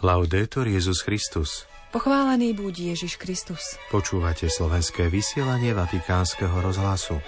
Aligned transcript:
Laudetur 0.00 0.64
Jezus 0.64 1.04
Christus. 1.04 1.68
Pochválený 1.92 2.56
buď 2.56 2.96
Ježiš 2.96 3.20
Kristus. 3.20 3.76
Počúvate 3.92 4.48
slovenské 4.48 5.12
vysielanie 5.12 5.76
Vatikánskeho 5.76 6.56
rozhlasu. 6.64 7.20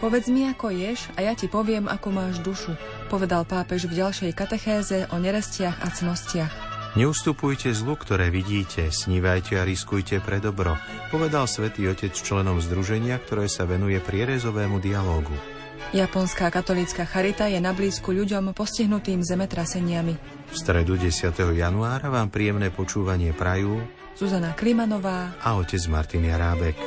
Povedz 0.00 0.32
mi, 0.32 0.48
ako 0.48 0.72
ješ 0.72 1.12
a 1.20 1.28
ja 1.28 1.36
ti 1.36 1.52
poviem, 1.52 1.84
ako 1.84 2.08
máš 2.16 2.40
dušu, 2.40 2.72
povedal 3.12 3.44
pápež 3.44 3.92
v 3.92 4.00
ďalšej 4.00 4.32
katechéze 4.32 4.98
o 5.12 5.16
nerestiach 5.20 5.84
a 5.84 5.92
cnostiach. 5.92 6.54
Neustupujte 6.96 7.76
zlu, 7.76 7.92
ktoré 7.96 8.32
vidíte, 8.32 8.88
snívajte 8.88 9.60
a 9.60 9.68
riskujte 9.68 10.20
pre 10.24 10.40
dobro, 10.40 10.80
povedal 11.12 11.44
svätý 11.44 11.92
Otec 11.92 12.16
členom 12.16 12.56
združenia, 12.56 13.20
ktoré 13.20 13.52
sa 13.52 13.68
venuje 13.68 14.00
prierezovému 14.00 14.80
dialógu. 14.80 15.51
Japonská 15.92 16.48
katolícka 16.48 17.04
charita 17.04 17.52
je 17.52 17.60
na 17.60 17.76
blízku 17.76 18.16
ľuďom 18.16 18.56
postihnutým 18.56 19.20
zemetraseniami. 19.20 20.16
V 20.48 20.56
stredu 20.56 20.96
10. 20.96 21.36
januára 21.36 22.08
vám 22.08 22.32
príjemné 22.32 22.72
počúvanie 22.72 23.36
prajú 23.36 23.76
Zuzana 24.16 24.56
Klimanová 24.56 25.36
a 25.44 25.52
otec 25.60 25.84
Martin 25.92 26.24
Jarábek. 26.24 26.80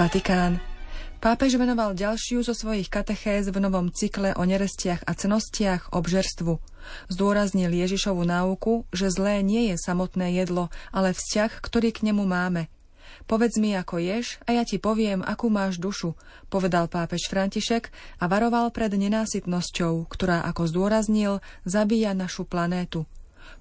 Vatikán. 0.00 0.64
Pápež 1.20 1.60
venoval 1.60 1.92
ďalšiu 1.92 2.40
zo 2.40 2.56
svojich 2.56 2.88
katechéz 2.88 3.52
v 3.52 3.60
novom 3.60 3.92
cykle 3.92 4.32
o 4.32 4.48
nerestiach 4.48 5.04
a 5.04 5.12
cenostiach 5.12 5.92
obžerstvu. 5.92 6.56
Zdôraznil 7.12 7.68
Ježišovu 7.68 8.24
náuku, 8.24 8.88
že 8.96 9.12
zlé 9.12 9.44
nie 9.44 9.68
je 9.68 9.76
samotné 9.76 10.32
jedlo, 10.40 10.72
ale 10.88 11.12
vzťah, 11.12 11.60
ktorý 11.60 11.92
k 11.92 12.08
nemu 12.08 12.24
máme– 12.24 12.72
Povedz 13.28 13.60
mi, 13.60 13.76
ako 13.76 14.00
ješ 14.00 14.40
a 14.48 14.56
ja 14.56 14.64
ti 14.64 14.80
poviem, 14.80 15.20
akú 15.20 15.52
máš 15.52 15.76
dušu, 15.76 16.16
povedal 16.48 16.88
pápež 16.88 17.28
František 17.28 17.92
a 18.18 18.24
varoval 18.24 18.72
pred 18.72 18.88
nenásytnosťou, 18.88 20.08
ktorá, 20.08 20.48
ako 20.48 20.64
zdôraznil, 20.64 21.44
zabíja 21.68 22.16
našu 22.16 22.48
planétu. 22.48 23.04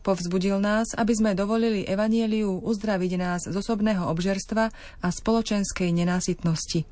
Povzbudil 0.08 0.64
nás, 0.64 0.96
aby 0.96 1.12
sme 1.12 1.36
dovolili 1.36 1.84
Evanieliu 1.84 2.64
uzdraviť 2.64 3.12
nás 3.20 3.44
z 3.44 3.56
osobného 3.60 4.08
obžerstva 4.08 4.72
a 5.04 5.08
spoločenskej 5.12 5.92
nenásytnosti. 5.92 6.88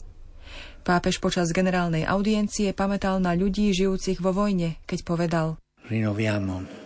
Pápež 0.83 1.23
počas 1.23 1.55
generálnej 1.55 2.03
audiencie 2.03 2.75
pamätal 2.75 3.23
na 3.23 3.39
ľudí 3.39 3.71
žijúcich 3.71 4.19
vo 4.19 4.35
vojne, 4.35 4.83
keď 4.83 4.99
povedal 5.07 5.47
Rinoviamo 5.87 6.84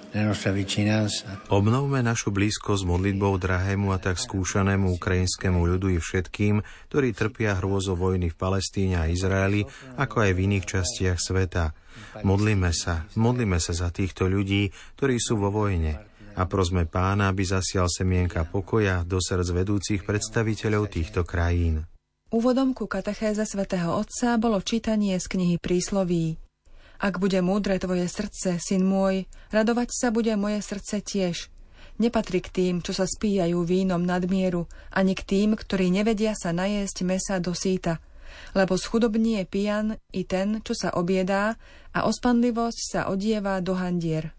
Obnovme 1.53 1.99
našu 2.01 2.33
blízkosť 2.33 2.81
modlitbou 2.81 3.37
drahému 3.37 3.93
a 3.93 4.01
tak 4.01 4.17
skúšanému 4.17 4.97
ukrajinskému 4.97 5.61
ľudu 5.61 5.93
i 5.93 5.99
všetkým, 6.01 6.65
ktorí 6.89 7.13
trpia 7.13 7.53
hrôzo 7.61 7.93
vojny 7.93 8.33
v 8.33 8.39
Palestíne 8.39 8.97
a 8.97 9.05
Izraeli, 9.05 9.69
ako 10.01 10.25
aj 10.25 10.31
v 10.33 10.39
iných 10.49 10.65
častiach 10.65 11.19
sveta. 11.21 11.77
Modlíme 12.25 12.73
sa, 12.73 13.05
modlíme 13.13 13.61
sa 13.61 13.77
za 13.77 13.93
týchto 13.93 14.25
ľudí, 14.25 14.73
ktorí 14.97 15.21
sú 15.21 15.37
vo 15.37 15.53
vojne. 15.53 16.01
A 16.33 16.47
prosme 16.49 16.89
pána, 16.89 17.29
aby 17.29 17.45
zasial 17.45 17.85
semienka 17.85 18.49
pokoja 18.49 19.05
do 19.05 19.21
srdc 19.21 19.49
vedúcich 19.53 20.01
predstaviteľov 20.07 20.89
týchto 20.89 21.21
krajín. 21.21 21.85
Úvodom 22.33 22.77
ku 22.77 22.89
katechéze 22.89 23.45
svätého 23.45 23.93
Otca 23.93 24.37
bolo 24.41 24.61
čítanie 24.61 25.17
z 25.17 25.25
knihy 25.25 25.55
Prísloví. 25.57 26.48
Ak 26.99 27.15
bude 27.23 27.39
múdre 27.39 27.79
tvoje 27.79 28.11
srdce, 28.11 28.59
syn 28.59 28.83
môj, 28.83 29.23
radovať 29.55 29.87
sa 29.95 30.11
bude 30.11 30.35
moje 30.35 30.59
srdce 30.59 30.99
tiež. 30.99 31.47
Nepatrí 31.95 32.43
k 32.43 32.51
tým, 32.51 32.75
čo 32.83 32.91
sa 32.91 33.07
spíjajú 33.07 33.63
vínom 33.63 34.03
nadmieru, 34.03 34.67
ani 34.91 35.15
k 35.15 35.23
tým, 35.23 35.55
ktorí 35.55 35.95
nevedia 35.95 36.35
sa 36.35 36.51
najesť 36.51 37.07
mesa 37.07 37.39
do 37.39 37.55
síta. 37.55 38.03
Lebo 38.51 38.75
schudobní 38.75 39.39
je 39.39 39.45
pijan 39.47 39.87
i 40.11 40.27
ten, 40.27 40.59
čo 40.59 40.75
sa 40.75 40.91
obiedá, 40.91 41.55
a 41.95 42.03
ospanlivosť 42.03 42.79
sa 42.83 43.01
odieva 43.07 43.63
do 43.63 43.79
handier. 43.79 44.35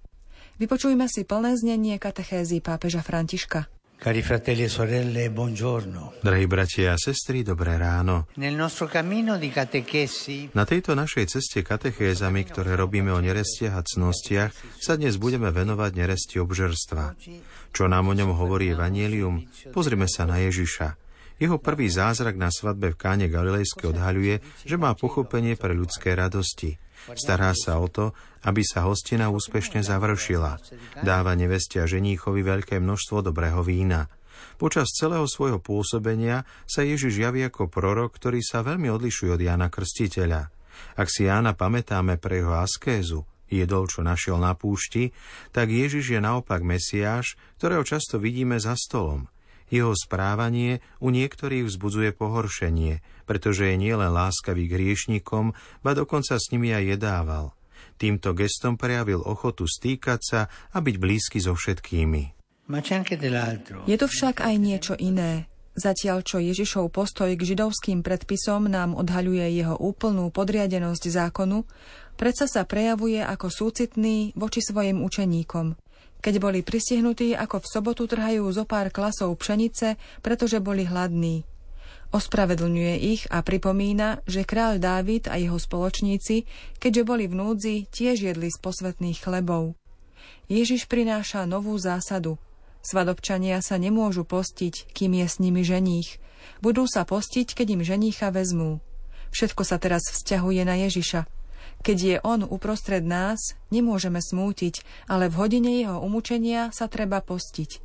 Vypočujme 0.60 1.09
si 1.09 1.25
plné 1.25 1.56
znenie 1.56 1.97
katechézy 1.97 2.60
pápeža 2.60 3.00
Františka. 3.00 3.79
Cari 4.00 4.22
fratelli 4.22 4.65
e 4.65 4.69
sorelle, 4.72 5.28
buongiorno. 5.28 6.25
Drahí 6.25 6.49
bratia 6.49 6.93
a 6.93 6.97
sestry, 6.97 7.44
dobré 7.44 7.77
ráno. 7.77 8.33
Nel 8.41 8.56
nostro 8.56 8.88
cammino 8.88 9.37
di 9.37 9.53
catechesi, 9.53 10.49
Na 10.56 10.65
tejto 10.65 10.97
našej 10.97 11.28
ceste 11.28 11.61
katechézami, 11.61 12.49
ktoré 12.49 12.81
robíme 12.81 13.12
o 13.12 13.21
nerestiach 13.21 13.77
a 13.77 13.84
cnostiach, 13.84 14.56
sa 14.81 14.97
dnes 14.97 15.21
budeme 15.21 15.53
venovať 15.53 15.93
neresti 15.93 16.41
obžerstva. 16.41 17.12
Čo 17.77 17.93
nám 17.93 18.09
o 18.09 18.16
ňom 18.16 18.33
hovorí 18.41 18.72
Evangelium? 18.72 19.44
Pozrime 19.69 20.09
sa 20.09 20.25
na 20.25 20.41
Ježiša. 20.49 20.97
Jeho 21.37 21.60
prvý 21.60 21.93
zázrak 21.93 22.41
na 22.41 22.49
svadbe 22.49 22.97
v 22.97 23.00
Káne 23.00 23.28
Galilejske 23.28 23.84
odhaľuje, 23.84 24.65
že 24.65 24.77
má 24.81 24.97
pochopenie 24.97 25.60
pre 25.60 25.77
ľudské 25.77 26.16
radosti. 26.16 26.81
Stará 27.16 27.53
sa 27.56 27.81
o 27.81 27.88
to, 27.88 28.12
aby 28.44 28.65
sa 28.65 28.84
hostina 28.88 29.28
úspešne 29.33 29.84
završila. 29.84 30.61
Dáva 31.00 31.37
neveste 31.37 31.81
a 31.81 31.88
ženíchovi 31.88 32.41
veľké 32.44 32.81
množstvo 32.81 33.25
dobrého 33.25 33.61
vína. 33.65 34.09
Počas 34.56 34.93
celého 34.93 35.25
svojho 35.28 35.60
pôsobenia 35.60 36.49
sa 36.65 36.84
Ježiš 36.84 37.21
javí 37.21 37.44
ako 37.44 37.69
prorok, 37.69 38.16
ktorý 38.16 38.41
sa 38.41 38.65
veľmi 38.65 38.89
odlišuje 38.89 39.37
od 39.37 39.41
Jána 39.41 39.69
Krstiteľa. 39.69 40.53
Ak 40.97 41.09
si 41.12 41.28
Jána 41.28 41.53
pamätáme 41.53 42.16
pre 42.16 42.41
jeho 42.41 42.56
askézu, 42.56 43.28
jedol, 43.49 43.89
čo 43.89 44.00
našiel 44.00 44.41
na 44.41 44.56
púšti, 44.56 45.12
tak 45.53 45.69
Ježiš 45.69 46.16
je 46.16 46.21
naopak 46.21 46.65
Mesiáš, 46.65 47.37
ktorého 47.60 47.84
často 47.84 48.16
vidíme 48.16 48.56
za 48.56 48.77
stolom– 48.77 49.27
jeho 49.70 49.94
správanie 49.94 50.82
u 50.98 51.14
niektorých 51.14 51.64
vzbudzuje 51.70 52.10
pohoršenie, 52.19 53.00
pretože 53.25 53.70
je 53.70 53.76
nielen 53.78 54.10
láskavý 54.10 54.66
k 54.66 54.75
hriešnikom, 54.76 55.54
ba 55.81 55.94
dokonca 55.94 56.36
s 56.36 56.50
nimi 56.50 56.75
aj 56.75 56.98
jedával. 56.98 57.54
Týmto 57.97 58.34
gestom 58.34 58.75
prejavil 58.75 59.22
ochotu 59.22 59.64
stýkať 59.64 60.20
sa 60.20 60.41
a 60.75 60.78
byť 60.82 60.97
blízky 60.98 61.38
so 61.38 61.54
všetkými. 61.54 62.22
Je 63.86 63.97
to 63.98 64.06
však 64.06 64.36
aj 64.42 64.54
niečo 64.59 64.94
iné. 64.98 65.47
Zatiaľ, 65.78 66.26
čo 66.26 66.42
Ježišov 66.42 66.91
postoj 66.91 67.30
k 67.38 67.42
židovským 67.47 68.03
predpisom 68.03 68.66
nám 68.66 68.98
odhaľuje 68.98 69.54
jeho 69.54 69.78
úplnú 69.78 70.28
podriadenosť 70.34 71.04
zákonu, 71.09 71.62
predsa 72.19 72.50
sa 72.50 72.66
prejavuje 72.66 73.22
ako 73.22 73.48
súcitný 73.48 74.34
voči 74.34 74.60
svojim 74.60 75.00
učeníkom– 75.00 75.66
keď 76.20 76.34
boli 76.38 76.60
pristihnutí, 76.60 77.32
ako 77.34 77.64
v 77.64 77.70
sobotu 77.72 78.04
trhajú 78.04 78.44
zo 78.53 78.69
pár 78.69 78.92
klasov 78.92 79.34
pšenice, 79.41 79.97
pretože 80.20 80.60
boli 80.60 80.84
hladní. 80.84 81.48
Ospravedlňuje 82.10 82.94
ich 83.00 83.22
a 83.31 83.41
pripomína, 83.41 84.20
že 84.26 84.44
kráľ 84.44 84.82
Dávid 84.82 85.30
a 85.30 85.38
jeho 85.38 85.56
spoločníci, 85.56 86.44
keďže 86.76 87.03
boli 87.06 87.25
v 87.30 87.38
núdzi, 87.38 87.76
tiež 87.88 88.30
jedli 88.30 88.50
z 88.50 88.59
posvetných 88.59 89.19
chlebov. 89.22 89.78
Ježiš 90.50 90.91
prináša 90.91 91.47
novú 91.47 91.78
zásadu. 91.78 92.36
Svadobčania 92.82 93.62
sa 93.62 93.78
nemôžu 93.78 94.26
postiť, 94.26 94.91
kým 94.91 95.22
je 95.22 95.26
s 95.28 95.36
nimi 95.38 95.62
ženích. 95.62 96.19
Budú 96.59 96.88
sa 96.91 97.06
postiť, 97.06 97.54
keď 97.54 97.66
im 97.78 97.82
ženícha 97.86 98.34
vezmú. 98.34 98.82
Všetko 99.30 99.62
sa 99.62 99.78
teraz 99.78 100.03
vzťahuje 100.10 100.62
na 100.66 100.75
Ježiša– 100.82 101.25
keď 101.80 101.98
je 101.98 102.16
on 102.20 102.44
uprostred 102.44 103.04
nás, 103.04 103.56
nemôžeme 103.72 104.20
smútiť, 104.20 104.84
ale 105.08 105.32
v 105.32 105.38
hodine 105.41 105.70
jeho 105.80 106.00
umúčenia 106.04 106.68
sa 106.76 106.86
treba 106.92 107.24
postiť. 107.24 107.80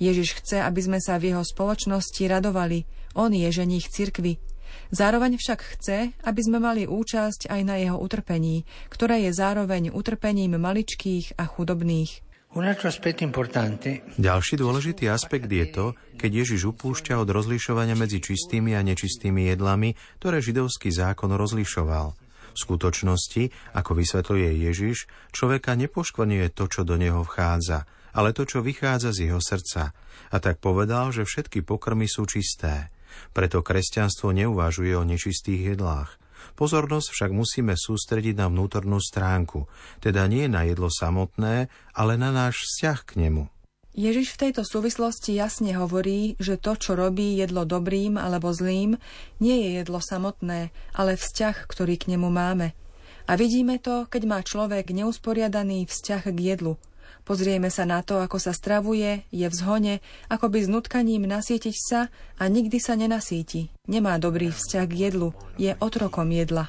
Ježiš 0.00 0.40
chce, 0.40 0.60
aby 0.64 0.80
sme 0.80 0.98
sa 1.00 1.20
v 1.20 1.32
jeho 1.32 1.44
spoločnosti 1.44 2.22
radovali. 2.24 2.88
On 3.16 3.32
je 3.32 3.48
ženích 3.48 3.88
cirkvy. 3.92 4.40
Zároveň 4.92 5.40
však 5.40 5.60
chce, 5.76 6.12
aby 6.24 6.40
sme 6.42 6.58
mali 6.60 6.84
účasť 6.84 7.48
aj 7.48 7.60
na 7.64 7.76
jeho 7.80 7.96
utrpení, 7.96 8.68
ktoré 8.92 9.24
je 9.28 9.32
zároveň 9.32 9.92
utrpením 9.92 10.56
maličkých 10.60 11.36
a 11.40 11.44
chudobných. 11.48 12.24
Ďalší 14.16 14.54
dôležitý 14.56 15.04
aspekt 15.12 15.50
je 15.52 15.66
to, 15.68 15.86
keď 16.16 16.30
Ježiš 16.44 16.72
upúšťa 16.72 17.20
od 17.20 17.28
rozlišovania 17.28 17.92
medzi 17.92 18.16
čistými 18.16 18.72
a 18.72 18.80
nečistými 18.80 19.52
jedlami, 19.52 19.92
ktoré 20.22 20.40
židovský 20.40 20.88
zákon 20.88 21.36
rozlišoval– 21.36 22.16
v 22.56 22.64
skutočnosti, 22.64 23.44
ako 23.76 23.92
vysvetľuje 24.00 24.48
Ježiš, 24.64 25.06
človeka 25.36 25.76
nepoškvrňuje 25.76 26.46
to, 26.56 26.64
čo 26.72 26.88
do 26.88 26.96
neho 26.96 27.20
vchádza, 27.20 27.84
ale 28.16 28.32
to, 28.32 28.48
čo 28.48 28.64
vychádza 28.64 29.12
z 29.12 29.28
jeho 29.28 29.40
srdca. 29.44 29.92
A 30.32 30.36
tak 30.40 30.58
povedal, 30.64 31.12
že 31.12 31.28
všetky 31.28 31.60
pokrmy 31.60 32.08
sú 32.08 32.24
čisté. 32.24 32.88
Preto 33.36 33.60
kresťanstvo 33.60 34.32
neuvažuje 34.32 34.96
o 34.96 35.04
nečistých 35.04 35.76
jedlách. 35.76 36.16
Pozornosť 36.56 37.12
však 37.12 37.30
musíme 37.36 37.76
sústrediť 37.76 38.40
na 38.40 38.48
vnútornú 38.48 38.96
stránku, 38.96 39.68
teda 40.00 40.24
nie 40.24 40.48
na 40.48 40.64
jedlo 40.64 40.88
samotné, 40.88 41.68
ale 41.92 42.12
na 42.16 42.32
náš 42.32 42.64
vzťah 42.64 42.98
k 43.04 43.12
nemu. 43.28 43.44
Ježiš 43.96 44.36
v 44.36 44.40
tejto 44.48 44.60
súvislosti 44.60 45.32
jasne 45.32 45.72
hovorí, 45.72 46.36
že 46.36 46.60
to, 46.60 46.76
čo 46.76 46.92
robí 46.92 47.40
jedlo 47.40 47.64
dobrým 47.64 48.20
alebo 48.20 48.52
zlým, 48.52 49.00
nie 49.40 49.56
je 49.64 49.80
jedlo 49.80 50.04
samotné, 50.04 50.68
ale 50.92 51.16
vzťah, 51.16 51.64
ktorý 51.64 51.96
k 51.96 52.12
nemu 52.12 52.28
máme. 52.28 52.76
A 53.24 53.40
vidíme 53.40 53.80
to, 53.80 54.04
keď 54.04 54.22
má 54.28 54.44
človek 54.44 54.92
neusporiadaný 54.92 55.88
vzťah 55.88 56.28
k 56.28 56.38
jedlu. 56.38 56.76
Pozrieme 57.24 57.72
sa 57.72 57.88
na 57.88 58.04
to, 58.04 58.20
ako 58.20 58.36
sa 58.36 58.52
stravuje, 58.52 59.24
je 59.32 59.48
v 59.48 59.54
zhone, 59.56 59.94
ako 60.28 60.52
by 60.52 60.58
s 60.60 60.68
nutkaním 60.68 61.24
nasítiť 61.24 61.76
sa 61.80 62.12
a 62.36 62.44
nikdy 62.52 62.76
sa 62.76 63.00
nenasíti. 63.00 63.72
Nemá 63.88 64.20
dobrý 64.20 64.52
vzťah 64.52 64.84
k 64.86 64.94
jedlu, 65.08 65.32
je 65.56 65.72
otrokom 65.80 66.28
jedla. 66.36 66.68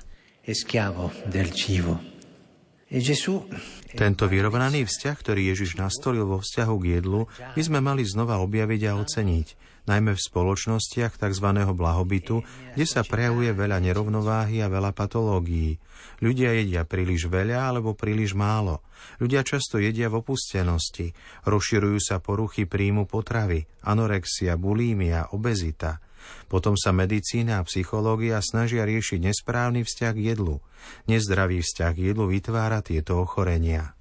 Tento 4.00 4.24
vyrovnaný 4.32 4.88
vzťah, 4.88 5.16
ktorý 5.20 5.52
Ježiš 5.52 5.76
nastolil 5.76 6.24
vo 6.24 6.40
vzťahu 6.40 6.76
k 6.80 6.86
jedlu, 7.00 7.28
by 7.56 7.62
sme 7.62 7.80
mali 7.84 8.08
znova 8.08 8.40
objaviť 8.40 8.82
a 8.88 8.92
oceniť 8.96 9.48
najmä 9.88 10.14
v 10.14 10.22
spoločnostiach 10.22 11.16
tzv. 11.16 11.48
blahobytu, 11.72 12.44
kde 12.76 12.86
sa 12.86 13.08
prejavuje 13.08 13.56
veľa 13.56 13.80
nerovnováhy 13.80 14.60
a 14.60 14.68
veľa 14.68 14.92
patológií. 14.92 15.80
Ľudia 16.20 16.54
jedia 16.60 16.84
príliš 16.84 17.32
veľa 17.32 17.72
alebo 17.72 17.96
príliš 17.96 18.36
málo. 18.36 18.84
Ľudia 19.24 19.42
často 19.48 19.80
jedia 19.80 20.12
v 20.12 20.20
opustenosti. 20.22 21.16
Rozširujú 21.48 21.98
sa 22.04 22.20
poruchy 22.20 22.68
príjmu 22.68 23.08
potravy, 23.08 23.64
anorexia, 23.88 24.60
bulímia, 24.60 25.32
obezita. 25.32 26.04
Potom 26.48 26.80
sa 26.80 26.96
medicína 26.96 27.60
a 27.60 27.68
psychológia 27.68 28.40
snažia 28.40 28.88
riešiť 28.88 29.20
nesprávny 29.20 29.84
vzťah 29.84 30.14
k 30.16 30.24
jedlu. 30.36 30.64
Nezdravý 31.08 31.64
vzťah 31.64 31.92
k 31.94 32.00
jedlu 32.14 32.32
vytvára 32.32 32.80
tieto 32.86 33.20
ochorenia. 33.20 33.98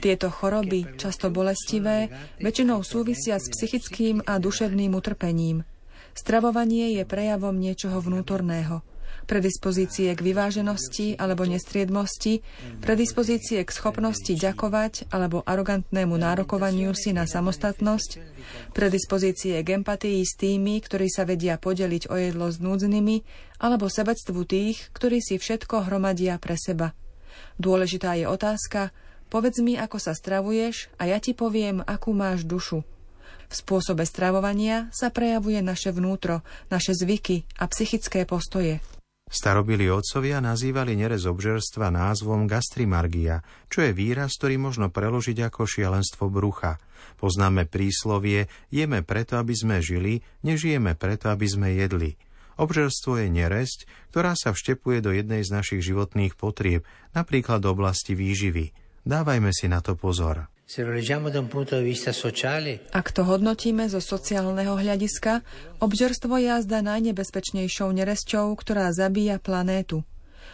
Tieto 0.00 0.28
choroby, 0.32 0.80
často 0.96 1.26
bolestivé, 1.28 2.08
väčšinou 2.40 2.80
súvisia 2.80 3.36
s 3.36 3.52
psychickým 3.52 4.24
a 4.24 4.40
duševným 4.40 4.96
utrpením. 4.96 5.68
Stravovanie 6.16 6.96
je 6.96 7.04
prejavom 7.04 7.52
niečoho 7.52 8.00
vnútorného 8.00 8.80
predispozície 9.28 10.08
k 10.16 10.20
vyváženosti 10.24 11.20
alebo 11.20 11.44
nestriedmosti, 11.44 12.40
predispozície 12.80 13.60
k 13.60 13.70
schopnosti 13.70 14.32
ďakovať 14.32 15.12
alebo 15.12 15.44
arogantnému 15.44 16.16
nárokovaniu 16.16 16.96
si 16.96 17.12
na 17.12 17.28
samostatnosť, 17.28 18.10
predispozície 18.72 19.60
k 19.60 19.68
empatii 19.76 20.24
s 20.24 20.32
tými, 20.40 20.80
ktorí 20.80 21.12
sa 21.12 21.28
vedia 21.28 21.60
podeliť 21.60 22.08
o 22.08 22.16
jedlo 22.16 22.48
s 22.48 22.56
núdznymi, 22.58 23.16
alebo 23.60 23.92
sebectvu 23.92 24.40
tých, 24.48 24.88
ktorí 24.96 25.20
si 25.20 25.36
všetko 25.36 25.92
hromadia 25.92 26.40
pre 26.40 26.56
seba. 26.56 26.96
Dôležitá 27.60 28.16
je 28.16 28.24
otázka, 28.24 28.96
povedz 29.28 29.60
mi, 29.60 29.76
ako 29.76 30.00
sa 30.00 30.16
stravuješ 30.16 30.88
a 30.96 31.12
ja 31.12 31.20
ti 31.20 31.36
poviem, 31.36 31.84
akú 31.84 32.16
máš 32.16 32.48
dušu. 32.48 32.80
V 33.48 33.54
spôsobe 33.56 34.04
stravovania 34.04 34.92
sa 34.92 35.08
prejavuje 35.08 35.64
naše 35.64 35.88
vnútro, 35.88 36.44
naše 36.68 36.92
zvyky 36.92 37.48
a 37.56 37.64
psychické 37.68 38.28
postoje. 38.28 38.84
Starobili 39.28 39.92
otcovia 39.92 40.40
nazývali 40.40 40.96
nerez 40.96 41.28
obžerstva 41.28 41.92
názvom 41.92 42.48
gastrimargia, 42.48 43.44
čo 43.68 43.84
je 43.84 43.92
výraz, 43.92 44.40
ktorý 44.40 44.56
možno 44.56 44.88
preložiť 44.88 45.52
ako 45.52 45.68
šialenstvo 45.68 46.32
brucha. 46.32 46.80
Poznáme 47.20 47.68
príslovie, 47.68 48.48
jeme 48.72 49.04
preto, 49.04 49.36
aby 49.36 49.52
sme 49.52 49.84
žili, 49.84 50.24
nežijeme 50.40 50.96
preto, 50.96 51.28
aby 51.28 51.44
sme 51.44 51.76
jedli. 51.76 52.16
Obžerstvo 52.56 53.20
je 53.20 53.28
neresť, 53.28 54.10
ktorá 54.10 54.32
sa 54.32 54.56
vštepuje 54.56 54.98
do 55.04 55.12
jednej 55.12 55.44
z 55.44 55.52
našich 55.52 55.84
životných 55.84 56.34
potrieb, 56.34 56.88
napríklad 57.12 57.62
oblasti 57.68 58.16
výživy. 58.16 58.72
Dávajme 59.04 59.52
si 59.52 59.68
na 59.68 59.84
to 59.84 59.92
pozor. 59.94 60.48
Ak 62.92 63.08
to 63.16 63.24
hodnotíme 63.24 63.88
zo 63.88 64.04
sociálneho 64.04 64.76
hľadiska, 64.76 65.40
obžerstvo 65.80 66.36
je 66.36 66.52
jazda 66.52 66.84
najnebezpečnejšou 66.84 67.88
neresťou, 67.88 68.52
ktorá 68.52 68.92
zabíja 68.92 69.40
planétu. 69.40 70.04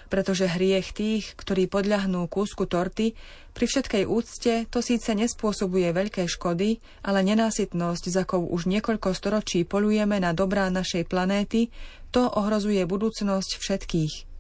Pretože 0.06 0.46
hriech 0.46 0.94
tých, 0.94 1.34
ktorí 1.34 1.66
podľahnú 1.66 2.31
kúsku 2.31 2.70
torty, 2.70 3.19
pri 3.58 3.66
všetkej 3.66 4.06
úcte 4.06 4.70
to 4.70 4.78
síce 4.87 5.11
nespôsobuje 5.11 5.90
veľké 5.90 6.31
škody, 6.31 6.78
ale 7.02 7.26
nenásytnosť, 7.26 8.05
za 8.06 8.22
akou 8.22 8.46
už 8.46 8.70
niekoľko 8.70 9.19
storočí 9.19 9.67
polujeme 9.67 10.22
na 10.22 10.31
dobrá 10.31 10.70
našej 10.70 11.10
planéty, 11.10 11.75
to 12.14 12.22
ohrozuje 12.22 12.87
budúcnosť 12.87 13.58
všetkých. 13.58 14.33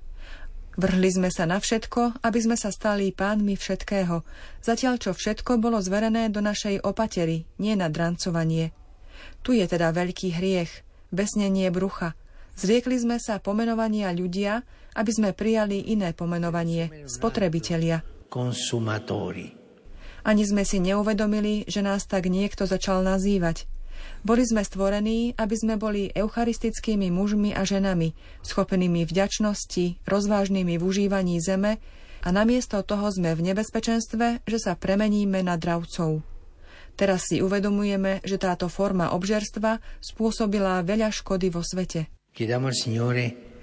Vrhli 0.74 1.06
sme 1.06 1.30
sa 1.30 1.46
na 1.46 1.62
všetko, 1.62 2.18
aby 2.26 2.38
sme 2.42 2.56
sa 2.58 2.74
stali 2.74 3.14
pánmi 3.14 3.54
všetkého, 3.54 4.26
zatiaľ 4.58 4.98
čo 4.98 5.14
všetko 5.14 5.62
bolo 5.62 5.78
zverené 5.78 6.26
do 6.34 6.42
našej 6.42 6.82
opatery, 6.82 7.46
nie 7.62 7.78
na 7.78 7.86
drancovanie. 7.86 8.74
Tu 9.46 9.62
je 9.62 9.66
teda 9.70 9.94
veľký 9.94 10.34
hriech, 10.34 10.82
besnenie 11.14 11.70
brucha. 11.70 12.18
Zriekli 12.58 12.98
sme 12.98 13.22
sa 13.22 13.38
pomenovania 13.38 14.10
ľudia, 14.10 14.66
aby 14.98 15.10
sme 15.10 15.30
prijali 15.30 15.94
iné 15.94 16.10
pomenovanie, 16.10 17.06
spotrebitelia. 17.06 18.02
Konsumatóri. 18.26 19.54
Ani 20.26 20.42
sme 20.42 20.66
si 20.66 20.82
neuvedomili, 20.82 21.68
že 21.70 21.86
nás 21.86 22.06
tak 22.10 22.26
niekto 22.26 22.66
začal 22.66 23.06
nazývať– 23.06 23.66
boli 24.24 24.44
sme 24.44 24.64
stvorení, 24.64 25.36
aby 25.36 25.54
sme 25.56 25.74
boli 25.76 26.08
eucharistickými 26.14 27.12
mužmi 27.12 27.52
a 27.52 27.62
ženami, 27.62 28.16
schopenými 28.42 29.04
vďačnosti, 29.04 30.04
rozvážnymi 30.08 30.74
v 30.78 30.82
užívaní 30.82 31.38
zeme 31.40 31.82
a 32.24 32.28
namiesto 32.32 32.80
toho 32.80 33.12
sme 33.12 33.36
v 33.36 33.52
nebezpečenstve, 33.52 34.48
že 34.48 34.58
sa 34.58 34.72
premeníme 34.72 35.44
na 35.44 35.60
dravcov. 35.60 36.24
Teraz 36.94 37.26
si 37.26 37.42
uvedomujeme, 37.42 38.22
že 38.22 38.38
táto 38.38 38.70
forma 38.70 39.12
obžerstva 39.12 39.82
spôsobila 39.98 40.80
veľa 40.86 41.10
škody 41.10 41.50
vo 41.50 41.60
svete. 41.60 42.06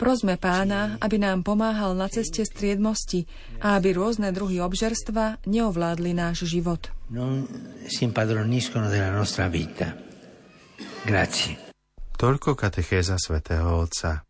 Prosme 0.01 0.33
pána, 0.33 0.97
aby 0.97 1.21
nám 1.21 1.45
pomáhal 1.45 1.93
na 1.93 2.09
ceste 2.09 2.41
striedmosti 2.41 3.29
a 3.61 3.77
aby 3.77 3.93
rôzne 3.93 4.33
druhy 4.33 4.57
obžerstva 4.57 5.45
neovládli 5.45 6.11
náš 6.17 6.49
život. 6.49 6.89
Non 7.13 7.45
si 7.85 8.07
impadroniscono 8.07 8.89
della 8.89 9.13
nostra 9.13 9.45
vita. 9.45 10.10
Grazie. 11.01 11.57
Toľko 12.13 12.53
katechéza 12.53 13.17
svätého 13.17 13.65
Otca. 13.73 14.21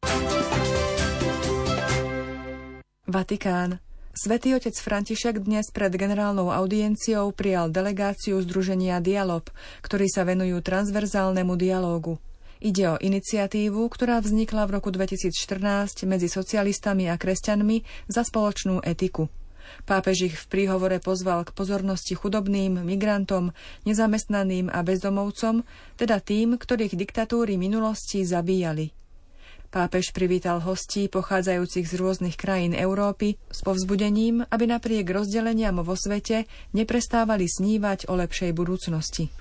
Vatikán. 3.11 3.83
Svetý 4.15 4.55
otec 4.55 4.71
František 4.79 5.43
dnes 5.43 5.67
pred 5.75 5.91
generálnou 5.91 6.47
audienciou 6.47 7.35
prijal 7.35 7.75
delegáciu 7.75 8.39
Združenia 8.39 9.03
Dialog, 9.03 9.43
ktorí 9.83 10.07
sa 10.07 10.23
venujú 10.23 10.63
transverzálnemu 10.63 11.59
dialógu. 11.59 12.23
Ide 12.63 12.95
o 12.95 13.01
iniciatívu, 13.03 13.91
ktorá 13.91 14.23
vznikla 14.23 14.63
v 14.71 14.79
roku 14.79 14.95
2014 14.95 16.07
medzi 16.07 16.31
socialistami 16.31 17.11
a 17.11 17.19
kresťanmi 17.19 18.07
za 18.07 18.23
spoločnú 18.23 18.79
etiku. 18.79 19.27
Pápež 19.83 20.31
ich 20.31 20.35
v 20.37 20.45
príhovore 20.49 21.01
pozval 21.01 21.45
k 21.47 21.55
pozornosti 21.55 22.13
chudobným, 22.13 22.81
migrantom, 22.85 23.51
nezamestnaným 23.83 24.69
a 24.69 24.81
bezdomovcom, 24.85 25.65
teda 25.97 26.21
tým, 26.21 26.57
ktorých 26.57 26.97
diktatúry 26.97 27.57
minulosti 27.57 28.21
zabíjali. 28.23 28.93
Pápež 29.71 30.11
privítal 30.11 30.59
hostí 30.59 31.07
pochádzajúcich 31.07 31.87
z 31.87 31.93
rôznych 31.95 32.35
krajín 32.35 32.75
Európy 32.75 33.39
s 33.47 33.63
povzbudením, 33.63 34.43
aby 34.51 34.67
napriek 34.67 35.07
rozdeleniam 35.07 35.79
vo 35.79 35.95
svete 35.95 36.43
neprestávali 36.75 37.47
snívať 37.47 38.11
o 38.11 38.19
lepšej 38.19 38.51
budúcnosti. 38.51 39.31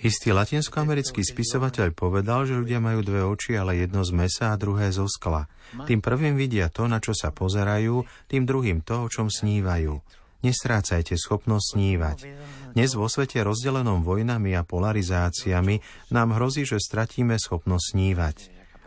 Istý 0.00 0.32
latinskoamerický 0.32 1.20
spisovateľ 1.20 1.92
povedal, 1.92 2.48
že 2.48 2.56
ľudia 2.56 2.80
majú 2.80 3.04
dve 3.04 3.20
oči, 3.28 3.60
ale 3.60 3.84
jedno 3.84 4.00
z 4.08 4.16
mesa 4.16 4.56
a 4.56 4.56
druhé 4.56 4.88
zo 4.88 5.04
skla. 5.04 5.44
Tým 5.84 6.00
prvým 6.00 6.40
vidia 6.40 6.72
to, 6.72 6.88
na 6.88 6.96
čo 6.96 7.12
sa 7.12 7.28
pozerajú, 7.28 8.00
tým 8.32 8.48
druhým 8.48 8.80
to, 8.80 9.04
o 9.04 9.08
čom 9.12 9.28
snívajú. 9.28 10.00
Nestrácajte 10.48 11.12
schopnosť 11.12 11.76
snívať. 11.76 12.18
Dnes 12.72 12.96
vo 12.96 13.04
svete 13.04 13.44
rozdelenom 13.44 14.00
vojnami 14.00 14.56
a 14.56 14.64
polarizáciami 14.64 16.08
nám 16.08 16.32
hrozí, 16.40 16.64
že 16.64 16.80
stratíme 16.80 17.36
schopnosť 17.36 17.84
snívať. 17.92 18.36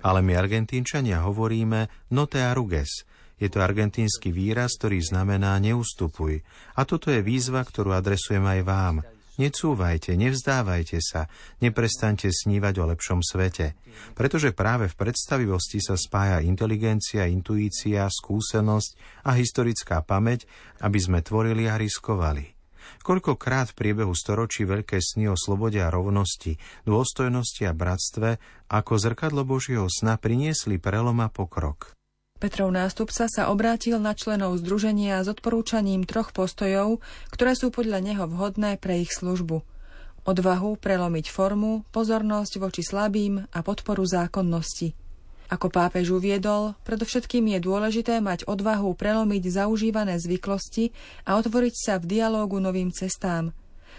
Ale 0.02 0.25
my 0.25 0.42
Argentínčania 0.42 1.22
hovoríme 1.22 2.10
note 2.10 2.42
aruges. 2.42 3.06
Je 3.38 3.46
to 3.54 3.62
argentínsky 3.62 4.34
výraz, 4.34 4.74
ktorý 4.82 5.06
znamená 5.06 5.54
neustupuj. 5.62 6.42
A 6.74 6.82
toto 6.82 7.14
je 7.14 7.22
výzva, 7.22 7.62
ktorú 7.62 7.94
adresujem 7.94 8.42
aj 8.42 8.62
vám– 8.66 8.98
Necúvajte, 9.36 10.15
nevzdávajte 10.15 11.04
sa, 11.04 11.27
neprestaňte 11.60 12.32
snívať 12.32 12.74
o 12.80 12.86
lepšom 12.96 13.20
svete. 13.20 13.75
Pretože 14.15 14.56
práve 14.56 14.88
v 14.88 14.96
predstavivosti 14.96 15.84
sa 15.84 16.00
spája 16.00 16.39
inteligencia, 16.39 17.27
intuícia, 17.27 18.08
skúsenosť 18.08 19.24
a 19.27 19.36
historická 19.36 20.00
pamäť, 20.08 20.48
aby 20.80 21.00
sme 21.00 21.20
tvorili 21.20 21.68
a 21.68 21.75
riskovali. 21.75 22.56
Koľkokrát 23.04 23.74
v 23.74 23.77
priebehu 23.77 24.13
storočí 24.15 24.63
veľké 24.63 25.01
sny 25.01 25.34
o 25.34 25.36
slobode 25.36 25.82
a 25.82 25.92
rovnosti, 25.92 26.56
dôstojnosti 26.88 27.65
a 27.68 27.74
bratstve 27.74 28.30
ako 28.72 28.94
zrkadlo 28.98 29.44
Božieho 29.44 29.89
sna 29.92 30.15
priniesli 30.15 30.80
prelom 30.80 31.18
a 31.22 31.27
pokrok. 31.27 31.92
Petrov 32.36 32.68
nástupca 32.68 33.32
sa 33.32 33.48
obrátil 33.48 33.96
na 33.96 34.12
členov 34.12 34.60
združenia 34.60 35.24
s 35.24 35.32
odporúčaním 35.32 36.04
troch 36.04 36.36
postojov, 36.36 37.00
ktoré 37.32 37.56
sú 37.56 37.72
podľa 37.72 38.04
neho 38.04 38.27
vhodné 38.27 38.75
pre 38.75 39.00
ich 39.00 39.15
službu. 39.15 39.63
Odvahu 40.27 40.75
prelomiť 40.75 41.32
formu, 41.32 41.88
pozornosť 41.96 42.60
voči 42.60 42.84
slabým 42.84 43.39
a 43.39 43.60
podporu 43.63 44.04
zákonnosti. 44.04 44.92
Ako 45.48 45.72
pápež 45.72 46.12
uviedol, 46.12 46.75
predovšetkým 46.84 47.56
je 47.56 47.60
dôležité 47.63 48.20
mať 48.20 48.44
odvahu 48.51 48.92
prelomiť 49.00 49.56
zaužívané 49.56 50.20
zvyklosti 50.20 50.92
a 51.24 51.39
otvoriť 51.39 51.75
sa 51.80 51.94
v 52.04 52.20
dialógu 52.20 52.60
novým 52.60 52.92
cestám. 52.92 53.56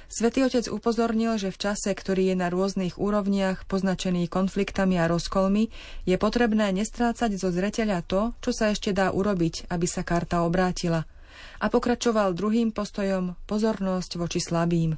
Svetý 0.07 0.47
otec 0.47 0.71
upozornil, 0.71 1.35
že 1.35 1.51
v 1.51 1.59
čase, 1.59 1.91
ktorý 1.91 2.31
je 2.31 2.37
na 2.39 2.47
rôznych 2.47 2.95
úrovniach 2.95 3.67
poznačený 3.67 4.31
konfliktami 4.31 5.03
a 5.03 5.11
rozkolmi, 5.11 5.69
je 6.07 6.15
potrebné 6.15 6.71
nestrácať 6.71 7.35
zo 7.35 7.51
zreteľa 7.51 8.07
to, 8.07 8.31
čo 8.39 8.51
sa 8.55 8.71
ešte 8.71 8.95
dá 8.95 9.11
urobiť, 9.11 9.67
aby 9.67 9.87
sa 9.91 10.07
karta 10.07 10.47
obrátila. 10.47 11.11
A 11.59 11.67
pokračoval 11.67 12.39
druhým 12.39 12.71
postojom 12.71 13.35
pozornosť 13.51 14.11
voči 14.23 14.39
slabým. 14.39 14.95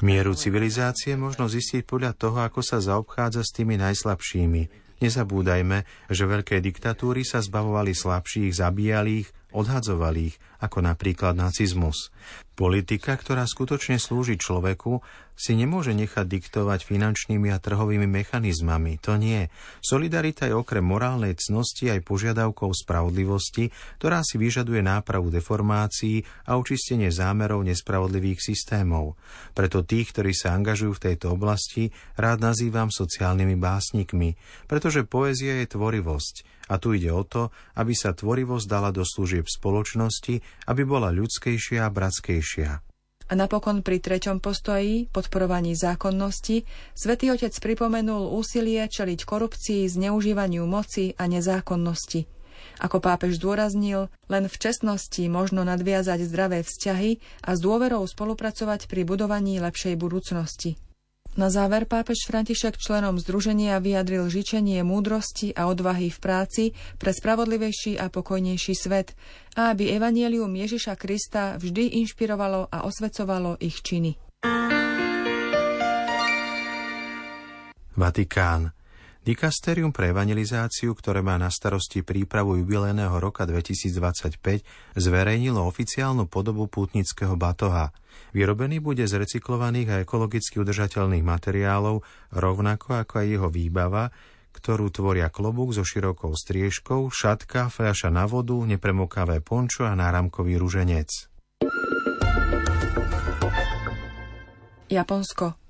Mieru 0.00 0.32
civilizácie 0.32 1.12
možno 1.20 1.44
zistiť 1.48 1.82
podľa 1.84 2.12
toho, 2.16 2.38
ako 2.44 2.60
sa 2.64 2.80
zaobchádza 2.80 3.44
s 3.44 3.50
tými 3.56 3.76
najslabšími. 3.76 4.84
Nezabúdajme, 5.04 6.08
že 6.08 6.24
veľké 6.24 6.64
diktatúry 6.64 7.28
sa 7.28 7.44
zbavovali 7.44 7.92
slabších, 7.92 8.56
zabíjali 8.56 9.26
ich, 9.26 9.28
odhadzovali 9.52 10.32
ich, 10.32 10.36
ako 10.64 10.80
napríklad 10.80 11.36
nacizmus. 11.36 12.08
Politika, 12.54 13.18
ktorá 13.18 13.50
skutočne 13.50 13.98
slúži 13.98 14.38
človeku, 14.38 15.02
si 15.34 15.58
nemôže 15.58 15.90
nechať 15.90 16.22
diktovať 16.22 16.86
finančnými 16.86 17.50
a 17.50 17.58
trhovými 17.58 18.06
mechanizmami. 18.06 19.02
To 19.02 19.18
nie. 19.18 19.50
Solidarita 19.82 20.46
je 20.46 20.54
okrem 20.54 20.86
morálnej 20.86 21.34
cnosti 21.34 21.90
aj 21.90 22.06
požiadavkou 22.06 22.70
spravodlivosti, 22.70 23.74
ktorá 23.98 24.22
si 24.22 24.38
vyžaduje 24.38 24.86
nápravu 24.86 25.34
deformácií 25.34 26.22
a 26.46 26.54
očistenie 26.54 27.10
zámerov 27.10 27.66
nespravodlivých 27.66 28.38
systémov. 28.38 29.18
Preto 29.50 29.82
tých, 29.82 30.14
ktorí 30.14 30.30
sa 30.30 30.54
angažujú 30.54 30.94
v 30.94 31.04
tejto 31.10 31.34
oblasti, 31.34 31.90
rád 32.14 32.38
nazývam 32.38 32.94
sociálnymi 32.94 33.58
básnikmi, 33.58 34.38
pretože 34.70 35.02
poézia 35.02 35.58
je 35.58 35.74
tvorivosť 35.74 36.54
a 36.68 36.80
tu 36.80 36.96
ide 36.96 37.12
o 37.12 37.20
to, 37.26 37.52
aby 37.76 37.92
sa 37.92 38.16
tvorivosť 38.16 38.66
dala 38.70 38.88
do 38.88 39.04
služieb 39.04 39.44
spoločnosti, 39.44 40.40
aby 40.66 40.82
bola 40.86 41.12
ľudskejšia 41.12 41.84
a 41.86 41.92
bratskejšia. 41.92 42.70
A 43.24 43.32
napokon 43.32 43.80
pri 43.80 44.04
treťom 44.04 44.36
postoji, 44.44 45.08
podporovaní 45.08 45.72
zákonnosti, 45.72 46.68
svätý 46.92 47.32
Otec 47.32 47.56
pripomenul 47.56 48.28
úsilie 48.36 48.84
čeliť 48.84 49.24
korupcii, 49.24 49.88
zneužívaniu 49.88 50.68
moci 50.68 51.16
a 51.16 51.24
nezákonnosti. 51.24 52.28
Ako 52.84 53.00
pápež 53.00 53.40
zdôraznil, 53.40 54.12
len 54.28 54.44
v 54.44 54.56
čestnosti 54.60 55.24
možno 55.30 55.64
nadviazať 55.64 56.20
zdravé 56.26 56.60
vzťahy 56.60 57.16
a 57.48 57.56
s 57.56 57.60
dôverou 57.64 58.04
spolupracovať 58.04 58.92
pri 58.92 59.08
budovaní 59.08 59.56
lepšej 59.56 59.96
budúcnosti. 59.96 60.76
Na 61.34 61.50
záver 61.50 61.82
pápež 61.82 62.30
František 62.30 62.78
členom 62.78 63.18
združenia 63.18 63.82
vyjadril 63.82 64.30
žičenie 64.30 64.86
múdrosti 64.86 65.50
a 65.50 65.66
odvahy 65.66 66.06
v 66.06 66.18
práci 66.22 66.64
pre 66.94 67.10
spravodlivejší 67.10 67.98
a 67.98 68.06
pokojnejší 68.06 68.74
svet 68.78 69.18
a 69.58 69.74
aby 69.74 69.90
evanielium 69.98 70.54
Ježiša 70.54 70.94
Krista 70.94 71.58
vždy 71.58 71.98
inšpirovalo 72.06 72.70
a 72.70 72.86
osvecovalo 72.86 73.58
ich 73.58 73.82
činy. 73.82 74.14
Vatikán. 77.98 78.83
Dikasterium 79.24 79.88
pre 79.88 80.12
evangelizáciu, 80.12 80.92
ktoré 80.92 81.24
má 81.24 81.40
na 81.40 81.48
starosti 81.48 82.04
prípravu 82.04 82.60
jubilejného 82.60 83.16
roka 83.16 83.48
2025, 83.48 84.36
zverejnilo 85.00 85.64
oficiálnu 85.64 86.28
podobu 86.28 86.68
pútnického 86.68 87.32
batoha. 87.32 87.96
Vyrobený 88.36 88.84
bude 88.84 89.00
z 89.08 89.16
recyklovaných 89.16 89.88
a 89.88 90.00
ekologicky 90.04 90.60
udržateľných 90.60 91.24
materiálov, 91.24 92.04
rovnako 92.36 93.00
ako 93.00 93.24
aj 93.24 93.26
jeho 93.32 93.48
výbava, 93.48 94.12
ktorú 94.52 94.92
tvoria 94.92 95.32
klobúk 95.32 95.72
so 95.72 95.88
širokou 95.88 96.36
striežkou, 96.36 97.08
šatka, 97.08 97.72
fľaša 97.72 98.12
na 98.12 98.28
vodu, 98.28 98.60
nepremokavé 98.60 99.40
pončo 99.40 99.88
a 99.88 99.96
náramkový 99.96 100.60
ruženec. 100.60 101.32
Japonsko 104.92 105.63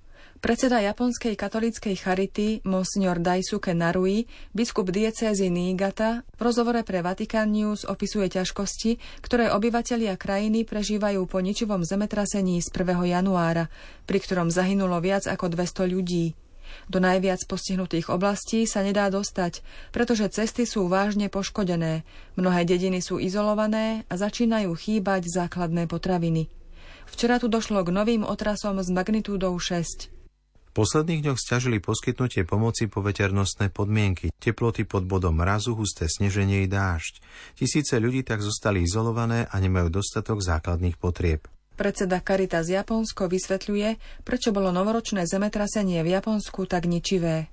Predseda 0.45 0.77
japonskej 0.77 1.41
katolíckej 1.41 1.97
charity 1.97 2.61
Monsignor 2.69 3.17
Daisuke 3.17 3.73
Narui, 3.73 4.29
biskup 4.53 4.93
diecézy 4.93 5.49
Niigata, 5.49 6.21
v 6.37 6.41
rozhovore 6.45 6.85
pre 6.85 7.01
Vatican 7.01 7.49
News 7.49 7.89
opisuje 7.89 8.29
ťažkosti, 8.29 9.25
ktoré 9.25 9.49
obyvatelia 9.49 10.21
krajiny 10.21 10.69
prežívajú 10.69 11.25
po 11.25 11.41
ničivom 11.41 11.81
zemetrasení 11.81 12.61
z 12.61 12.69
1. 12.77 13.09
januára, 13.09 13.73
pri 14.05 14.21
ktorom 14.21 14.53
zahynulo 14.53 15.01
viac 15.01 15.25
ako 15.25 15.49
200 15.49 15.89
ľudí. 15.89 16.37
Do 16.93 17.01
najviac 17.01 17.41
postihnutých 17.49 18.13
oblastí 18.13 18.69
sa 18.69 18.85
nedá 18.85 19.09
dostať, 19.09 19.65
pretože 19.97 20.29
cesty 20.29 20.69
sú 20.69 20.93
vážne 20.93 21.33
poškodené, 21.33 22.05
mnohé 22.37 22.69
dediny 22.69 23.01
sú 23.01 23.17
izolované 23.17 24.05
a 24.13 24.21
začínajú 24.21 24.77
chýbať 24.77 25.25
základné 25.25 25.89
potraviny. 25.89 26.53
Včera 27.09 27.41
tu 27.41 27.49
došlo 27.49 27.81
k 27.81 27.89
novým 27.97 28.29
otrasom 28.29 28.77
s 28.85 28.93
magnitúdou 28.93 29.57
6 29.57 30.14
posledných 30.75 31.23
dňoch 31.23 31.39
stiažili 31.39 31.79
poskytnutie 31.79 32.43
pomoci 32.43 32.91
po 32.91 33.01
veternostné 33.01 33.71
podmienky, 33.71 34.35
teploty 34.37 34.83
pod 34.83 35.07
bodom 35.07 35.39
mrazu, 35.39 35.79
husté 35.79 36.11
sneženie 36.11 36.67
i 36.67 36.69
dážď. 36.69 37.23
Tisíce 37.55 38.03
ľudí 38.03 38.27
tak 38.27 38.43
zostali 38.43 38.83
izolované 38.83 39.47
a 39.47 39.57
nemajú 39.63 40.03
dostatok 40.03 40.43
základných 40.43 40.99
potrieb. 40.99 41.47
Predseda 41.75 42.23
Caritas 42.23 42.71
Japonsko 42.71 43.27
vysvetľuje, 43.27 44.23
prečo 44.23 44.55
bolo 44.55 44.71
novoročné 44.71 45.27
zemetrasenie 45.27 46.03
v 46.07 46.19
Japonsku 46.19 46.71
tak 46.71 46.87
ničivé. 46.87 47.51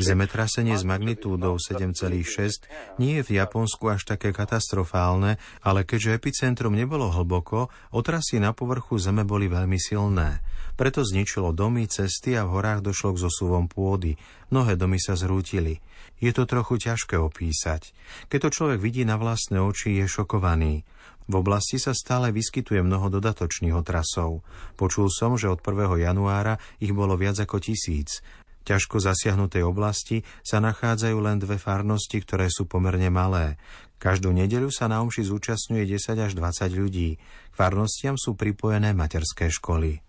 Zemetrasenie 0.00 0.74
s 0.80 0.84
magnitúdou 0.84 1.60
7,6 1.60 2.96
nie 2.96 3.20
je 3.20 3.22
v 3.22 3.30
Japonsku 3.36 3.84
až 3.92 4.08
také 4.08 4.32
katastrofálne, 4.32 5.36
ale 5.60 5.84
keďže 5.84 6.16
epicentrum 6.16 6.72
nebolo 6.72 7.12
hlboko, 7.12 7.68
otrasy 7.92 8.40
na 8.40 8.56
povrchu 8.56 8.96
Zeme 8.96 9.28
boli 9.28 9.46
veľmi 9.46 9.76
silné. 9.76 10.40
Preto 10.74 11.06
zničilo 11.06 11.54
domy, 11.54 11.86
cesty 11.86 12.34
a 12.34 12.42
v 12.48 12.58
horách 12.58 12.82
došlo 12.82 13.14
k 13.14 13.22
zosuvom 13.28 13.70
pôdy. 13.70 14.18
Mnohé 14.50 14.74
domy 14.74 14.98
sa 14.98 15.14
zrútili. 15.14 15.78
Je 16.18 16.32
to 16.32 16.48
trochu 16.48 16.80
ťažké 16.80 17.20
opísať. 17.20 17.94
Keď 18.32 18.38
to 18.48 18.50
človek 18.50 18.78
vidí 18.80 19.06
na 19.06 19.20
vlastné 19.20 19.60
oči, 19.60 20.00
je 20.00 20.06
šokovaný. 20.08 20.82
V 21.24 21.34
oblasti 21.40 21.80
sa 21.80 21.96
stále 21.96 22.28
vyskytuje 22.36 22.84
mnoho 22.84 23.08
dodatočných 23.08 23.72
otrasov. 23.72 24.44
Počul 24.76 25.08
som, 25.08 25.40
že 25.40 25.48
od 25.48 25.64
1. 25.64 26.04
januára 26.04 26.60
ich 26.76 26.92
bolo 26.92 27.16
viac 27.16 27.40
ako 27.40 27.64
tisíc. 27.64 28.20
Ťažko 28.64 28.96
zasiahnutej 28.96 29.64
oblasti 29.64 30.24
sa 30.40 30.60
nachádzajú 30.60 31.16
len 31.20 31.36
dve 31.36 31.60
farnosti, 31.60 32.16
ktoré 32.20 32.48
sú 32.48 32.64
pomerne 32.64 33.12
malé. 33.12 33.60
Každú 34.00 34.32
nedeľu 34.32 34.72
sa 34.72 34.88
na 34.88 35.00
omši 35.04 35.24
zúčastňuje 35.24 35.84
10 35.84 36.28
až 36.28 36.32
20 36.36 36.72
ľudí. 36.72 37.16
K 37.16 37.54
farnostiam 37.56 38.16
sú 38.16 38.36
pripojené 38.36 38.96
materské 38.96 39.52
školy. 39.52 40.00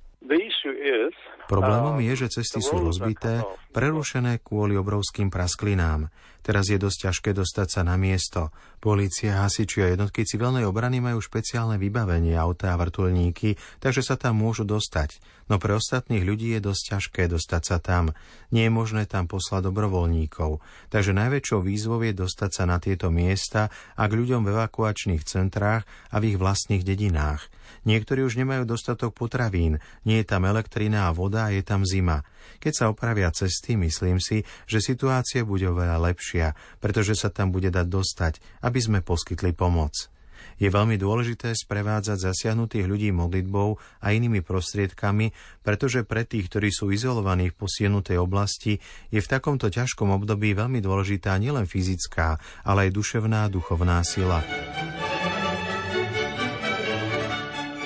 Problémom 1.45 2.01
je, 2.01 2.13
že 2.25 2.41
cesty 2.41 2.57
sú 2.57 2.81
rozbité, 2.81 3.45
prerušené 3.69 4.41
kvôli 4.41 4.73
obrovským 4.73 5.29
prasklinám. 5.29 6.09
Teraz 6.45 6.69
je 6.69 6.77
dosť 6.77 7.09
ťažké 7.09 7.29
dostať 7.33 7.67
sa 7.73 7.81
na 7.81 7.97
miesto. 7.97 8.53
Polícia, 8.77 9.41
hasiči 9.41 9.81
a 9.81 9.89
jednotky 9.89 10.29
civilnej 10.29 10.61
obrany 10.69 11.01
majú 11.01 11.17
špeciálne 11.17 11.81
vybavenie, 11.81 12.37
auta 12.37 12.69
a 12.69 12.77
vrtulníky, 12.77 13.57
takže 13.81 14.05
sa 14.05 14.13
tam 14.13 14.45
môžu 14.45 14.61
dostať. 14.61 15.17
No 15.49 15.57
pre 15.57 15.73
ostatných 15.73 16.21
ľudí 16.21 16.53
je 16.53 16.61
dosť 16.61 16.83
ťažké 16.93 17.23
dostať 17.33 17.61
sa 17.65 17.77
tam. 17.81 18.13
Nie 18.53 18.69
je 18.69 18.77
možné 18.77 19.09
tam 19.09 19.25
poslať 19.25 19.73
dobrovoľníkov. 19.73 20.61
Takže 20.93 21.17
najväčšou 21.17 21.65
výzvou 21.65 22.05
je 22.05 22.13
dostať 22.13 22.49
sa 22.53 22.63
na 22.69 22.77
tieto 22.77 23.09
miesta 23.09 23.73
a 23.97 24.05
k 24.05 24.13
ľuďom 24.13 24.45
v 24.45 24.53
evakuačných 24.53 25.25
centrách 25.25 25.85
a 26.13 26.15
v 26.21 26.33
ich 26.33 26.37
vlastných 26.37 26.85
dedinách. 26.85 27.49
Niektorí 27.85 28.25
už 28.25 28.41
nemajú 28.41 28.65
dostatok 28.65 29.13
potravín, 29.13 29.77
nie 30.09 30.21
je 30.21 30.25
tam 30.25 30.49
elektrina 30.49 31.05
a 31.05 31.13
voda 31.13 31.47
a 31.47 31.53
je 31.53 31.61
tam 31.61 31.85
zima. 31.85 32.25
Keď 32.57 32.73
sa 32.73 32.89
opravia 32.89 33.29
cesty, 33.29 33.77
myslím 33.77 34.17
si, 34.17 34.41
že 34.65 34.81
situácia 34.81 35.45
bude 35.45 35.69
oveľa 35.69 36.01
lepšia, 36.01 36.57
pretože 36.81 37.13
sa 37.13 37.29
tam 37.29 37.53
bude 37.53 37.69
dať 37.69 37.85
dostať, 37.85 38.33
aby 38.65 38.79
sme 38.81 38.99
poskytli 39.05 39.53
pomoc. 39.53 40.09
Je 40.55 40.71
veľmi 40.71 40.95
dôležité 40.95 41.51
sprevádzať 41.51 42.31
zasiahnutých 42.31 42.87
ľudí 42.87 43.11
modlitbou 43.11 43.75
a 43.99 44.07
inými 44.15 44.39
prostriedkami, 44.39 45.35
pretože 45.61 46.07
pre 46.07 46.23
tých, 46.23 46.47
ktorí 46.47 46.71
sú 46.71 46.95
izolovaní 46.95 47.51
v 47.51 47.59
posienutej 47.59 48.15
oblasti, 48.15 48.79
je 49.11 49.19
v 49.19 49.29
takomto 49.29 49.67
ťažkom 49.67 50.15
období 50.15 50.55
veľmi 50.55 50.79
dôležitá 50.79 51.35
nielen 51.37 51.67
fyzická, 51.67 52.39
ale 52.63 52.87
aj 52.87 52.95
duševná 52.95 53.45
a 53.45 53.51
duchovná 53.51 53.99
sila. 54.07 54.39